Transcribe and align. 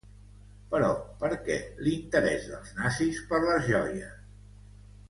Però 0.71 0.87
per 1.23 1.29
què 1.49 1.57
l’interès 1.89 2.49
dels 2.55 2.75
nazis 2.81 3.23
per 3.31 3.45
les 3.47 3.71
joies? 3.77 4.21